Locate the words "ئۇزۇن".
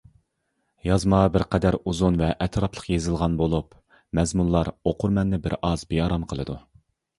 1.91-2.17